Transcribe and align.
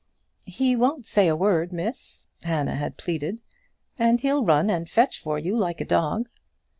"He 0.47 0.75
won't 0.75 1.05
say 1.05 1.27
a 1.27 1.35
word, 1.35 1.71
Miss," 1.71 2.25
Hannah 2.41 2.73
had 2.73 2.97
pleaded, 2.97 3.39
"and 3.99 4.19
he'll 4.19 4.43
run 4.43 4.67
and 4.67 4.89
fetch 4.89 5.19
for 5.19 5.37
you 5.37 5.55
like 5.55 5.79
a 5.79 5.85
dog." 5.85 6.27